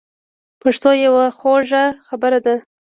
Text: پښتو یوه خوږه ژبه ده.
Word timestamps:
پښتو 0.61 0.89
یوه 1.05 1.25
خوږه 1.37 1.83
ژبه 2.07 2.29
ده. 2.45 2.55